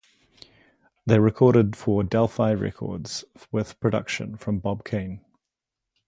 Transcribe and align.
They 1.05 1.19
recorded 1.19 1.75
for 1.75 2.01
Del-Fi 2.03 2.53
records 2.53 3.23
with 3.51 3.79
production 3.79 4.35
from 4.35 4.57
Bob 4.57 4.83
Keane. 4.83 5.23